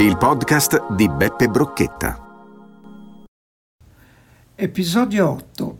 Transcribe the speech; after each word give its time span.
Il 0.00 0.16
podcast 0.16 0.94
di 0.94 1.10
Beppe 1.10 1.48
Brocchetta. 1.48 2.18
Episodio 4.54 5.28
8. 5.28 5.76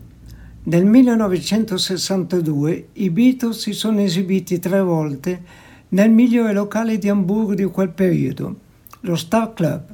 Nel 0.64 0.84
1962 0.84 2.88
i 2.92 3.08
Beatles 3.08 3.60
si 3.60 3.72
sono 3.72 4.00
esibiti 4.00 4.58
tre 4.58 4.82
volte 4.82 5.42
nel 5.88 6.10
migliore 6.10 6.52
locale 6.52 6.98
di 6.98 7.08
Hamburgo 7.08 7.54
di 7.54 7.64
quel 7.64 7.88
periodo, 7.88 8.56
lo 9.00 9.16
Star 9.16 9.54
Club. 9.54 9.84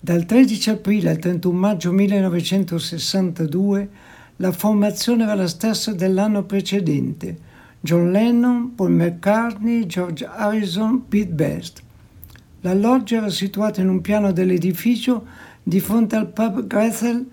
Dal 0.00 0.24
13 0.24 0.70
aprile 0.70 1.10
al 1.10 1.18
31 1.18 1.58
maggio 1.58 1.92
1962 1.92 3.90
la 4.36 4.52
formazione 4.52 5.24
era 5.24 5.34
la 5.34 5.48
stessa 5.48 5.92
dell'anno 5.92 6.44
precedente. 6.44 7.36
John 7.80 8.10
Lennon, 8.10 8.74
Paul 8.74 8.92
McCartney, 8.92 9.84
George 9.84 10.24
Harrison, 10.24 11.06
Pete 11.08 11.30
Best. 11.30 11.82
La 12.62 12.74
loggia 12.74 13.18
era 13.18 13.30
situata 13.30 13.80
in 13.80 13.88
un 13.88 14.00
piano 14.00 14.32
dell'edificio 14.32 15.24
di 15.62 15.78
fronte 15.78 16.16
al 16.16 16.26
pub 16.26 16.66
Grethel 16.66 17.24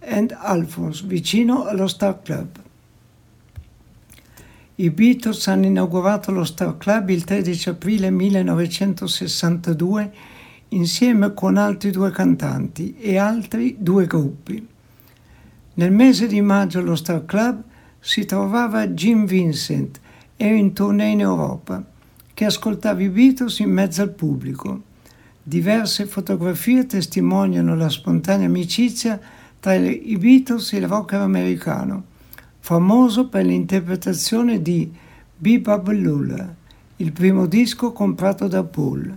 and 0.00 0.36
Alphonse, 0.36 1.06
vicino 1.06 1.66
allo 1.66 1.86
Star 1.86 2.20
Club. 2.20 2.48
I 4.74 4.90
Beatles 4.90 5.46
hanno 5.46 5.66
inaugurato 5.66 6.32
lo 6.32 6.42
Star 6.42 6.76
Club 6.78 7.10
il 7.10 7.22
13 7.22 7.68
aprile 7.68 8.10
1962 8.10 10.12
insieme 10.70 11.32
con 11.32 11.56
altri 11.56 11.92
due 11.92 12.10
cantanti 12.10 12.96
e 12.98 13.18
altri 13.18 13.76
due 13.78 14.06
gruppi. 14.06 14.66
Nel 15.74 15.92
mese 15.92 16.26
di 16.26 16.40
maggio 16.40 16.80
allo 16.80 16.96
Star 16.96 17.24
Club 17.24 17.62
si 18.00 18.24
trovava 18.24 18.88
Jim 18.88 19.26
Vincent, 19.26 20.00
era 20.36 20.56
in 20.56 20.72
tournée 20.72 21.12
in 21.12 21.20
Europa 21.20 21.90
che 22.42 22.48
ascoltava 22.48 23.00
i 23.00 23.08
Beatles 23.08 23.60
in 23.60 23.70
mezzo 23.70 24.02
al 24.02 24.10
pubblico. 24.10 24.82
Diverse 25.40 26.06
fotografie 26.06 26.86
testimoniano 26.86 27.76
la 27.76 27.88
spontanea 27.88 28.48
amicizia 28.48 29.20
tra 29.60 29.76
i 29.76 30.16
Beatles 30.18 30.72
e 30.72 30.78
il 30.78 30.88
rocker 30.88 31.20
americano, 31.20 32.02
famoso 32.58 33.28
per 33.28 33.44
l'interpretazione 33.44 34.60
di 34.60 34.92
Bebop 35.36 35.86
Lula, 35.90 36.52
il 36.96 37.12
primo 37.12 37.46
disco 37.46 37.92
comprato 37.92 38.48
da 38.48 38.64
Paul. 38.64 39.16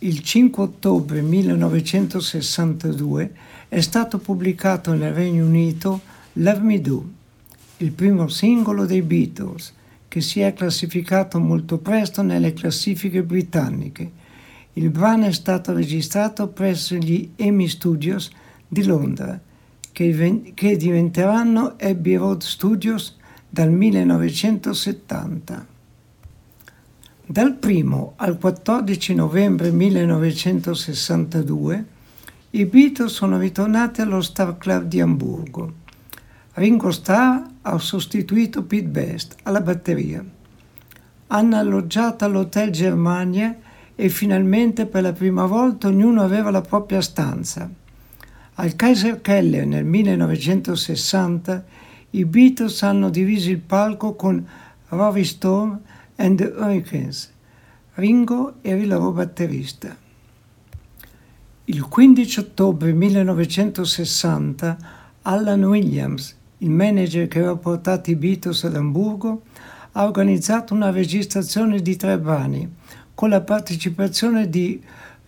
Il 0.00 0.20
5 0.20 0.62
ottobre 0.62 1.22
1962 1.22 3.32
è 3.68 3.80
stato 3.80 4.18
pubblicato 4.18 4.92
nel 4.92 5.14
Regno 5.14 5.46
Unito 5.46 6.02
Love 6.34 6.60
Me 6.60 6.78
Do, 6.82 7.08
il 7.78 7.92
primo 7.92 8.28
singolo 8.28 8.84
dei 8.84 9.00
Beatles, 9.00 9.76
che 10.08 10.20
si 10.20 10.40
è 10.40 10.52
classificato 10.54 11.38
molto 11.38 11.78
presto 11.78 12.22
nelle 12.22 12.52
classifiche 12.54 13.22
britanniche. 13.22 14.10
Il 14.72 14.90
brano 14.90 15.26
è 15.26 15.32
stato 15.32 15.72
registrato 15.72 16.48
presso 16.48 16.96
gli 16.96 17.30
EMI 17.36 17.68
Studios 17.68 18.32
di 18.66 18.82
Londra, 18.84 19.40
che, 19.92 20.52
che 20.54 20.76
diventeranno 20.76 21.76
Abbey 21.78 22.16
Road 22.16 22.42
Studios 22.42 23.16
dal 23.48 23.70
1970. 23.70 25.76
Dal 27.26 27.58
1 27.62 28.14
al 28.16 28.38
14 28.38 29.14
novembre 29.14 29.70
1962 29.70 31.84
i 32.50 32.64
Beatles 32.64 33.12
sono 33.12 33.38
ritornati 33.38 34.00
allo 34.00 34.22
Star 34.22 34.56
Club 34.56 34.84
di 34.84 35.02
Amburgo. 35.02 35.74
Ringo 36.54 36.90
Starr 36.90 37.42
ha 37.68 37.78
sostituito 37.78 38.62
Pete 38.62 38.88
Best 38.88 39.36
alla 39.42 39.60
batteria. 39.60 40.24
Hanno 41.28 41.56
alloggiato 41.56 42.24
all'Hotel 42.24 42.70
Germania 42.70 43.56
e 43.94 44.08
finalmente 44.08 44.86
per 44.86 45.02
la 45.02 45.12
prima 45.12 45.44
volta 45.44 45.88
ognuno 45.88 46.22
aveva 46.22 46.50
la 46.50 46.62
propria 46.62 47.00
stanza. 47.02 47.70
Al 48.54 48.74
Kaiser 48.74 49.20
Keller 49.20 49.66
nel 49.66 49.84
1960 49.84 51.64
i 52.10 52.24
Beatles 52.24 52.82
hanno 52.82 53.10
diviso 53.10 53.50
il 53.50 53.58
palco 53.58 54.14
con 54.14 54.46
Rory 54.88 55.24
Storm 55.24 55.80
and 56.16 56.38
the 56.38 56.54
Hurricanes. 56.56 57.30
Ringo 57.94 58.54
era 58.62 58.80
il 58.80 58.88
loro 58.88 59.12
batterista. 59.12 59.94
Il 61.64 61.82
15 61.82 62.40
ottobre 62.40 62.92
1960 62.92 64.78
Alan 65.22 65.64
Williams 65.64 66.37
il 66.58 66.70
manager 66.70 67.28
che 67.28 67.38
aveva 67.38 67.56
portato 67.56 68.10
i 68.10 68.16
Beatles 68.16 68.64
ad 68.64 68.76
Amburgo, 68.76 69.42
ha 69.92 70.04
organizzato 70.04 70.74
una 70.74 70.90
registrazione 70.90 71.80
di 71.80 71.96
tre 71.96 72.18
brani 72.18 72.68
con 73.14 73.30
la 73.30 73.40
partecipazione 73.40 74.48
di 74.48 74.80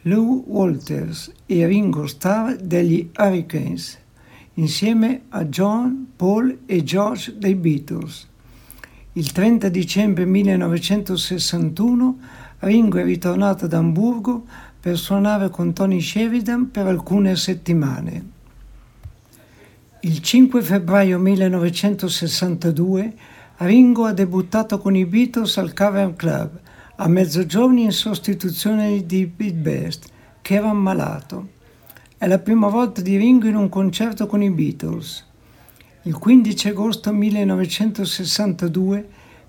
Lou 0.03 0.45
Walters 0.47 1.33
e 1.47 1.67
Ringo 1.67 2.07
Starr 2.07 2.55
degli 2.57 3.11
Hurricanes, 3.17 3.99
insieme 4.55 5.23
a 5.31 5.45
John, 5.45 6.13
Paul 6.17 6.61
e 6.67 6.83
George 6.83 7.35
dei 7.37 7.55
Beatles. 7.55 8.29
Il 9.15 9.33
30 9.33 9.69
dicembre 9.69 10.25
1961 10.25 12.19
Ringo 12.61 12.99
è 12.99 13.05
ritornato 13.05 13.65
ad 13.65 13.73
Amburgo 13.73 14.45
per 14.79 14.97
suonare 14.97 15.51
con 15.51 15.73
Tony 15.73 16.01
Sheridan 16.01 16.71
per 16.71 16.87
alcune 16.87 17.35
settimane. 17.37 18.39
Il 20.03 20.23
5 20.23 20.63
febbraio 20.63 21.19
1962 21.19 23.15
Ringo 23.59 24.07
ha 24.07 24.15
debuttato 24.15 24.79
con 24.79 24.97
i 24.97 25.05
Beatles 25.05 25.59
al 25.59 25.75
Cavern 25.75 26.17
Club 26.17 26.59
a 26.97 27.07
mezzogiorno 27.07 27.81
in 27.81 27.93
sostituzione 27.93 29.05
di 29.05 29.27
Pete 29.27 29.53
Best, 29.53 30.07
che 30.41 30.55
era 30.55 30.71
ammalato. 30.71 31.49
È 32.17 32.27
la 32.27 32.39
prima 32.39 32.69
volta 32.69 33.03
di 33.03 33.19
Ringo 33.19 33.47
in 33.47 33.57
un 33.57 33.69
concerto 33.69 34.27
con 34.27 34.43
i 34.43 34.49
Beatles. 34.49 35.27
Il 36.05 36.17
15 36.17 36.69
agosto 36.69 37.13
1962 37.13 39.07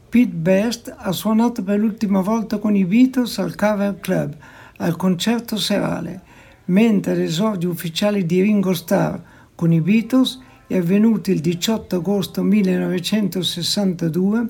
Pete 0.09 0.35
Best 0.35 0.93
ha 0.97 1.13
suonato 1.13 1.63
per 1.63 1.79
l'ultima 1.79 2.19
volta 2.19 2.57
con 2.57 2.75
i 2.75 2.83
Beatles 2.83 3.39
al 3.39 3.55
Cavern 3.55 4.01
Club 4.01 4.35
al 4.79 4.97
concerto 4.97 5.55
serale, 5.55 6.21
mentre 6.65 7.15
l'esordio 7.15 7.69
ufficiale 7.69 8.25
di 8.25 8.41
Ringo 8.41 8.73
Starr 8.73 9.39
con 9.61 9.71
i 9.71 9.79
Beatles 9.79 10.39
è 10.65 10.75
avvenuto 10.75 11.29
il 11.29 11.39
18 11.39 11.97
agosto 11.97 12.41
1962 12.41 14.49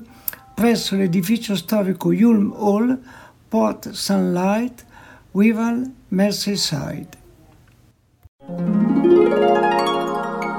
presso 0.54 0.96
l'edificio 0.96 1.54
storico 1.54 2.08
Hulme 2.08 2.54
Hall, 2.56 2.98
Port 3.46 3.90
Sunlight, 3.90 4.86
Wirral, 5.32 5.92
Merseyside. 6.08 7.08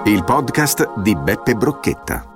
Il 0.05 0.23
podcast 0.23 0.99
di 0.99 1.15
Beppe 1.15 1.55
Brocchetta. 1.55 2.32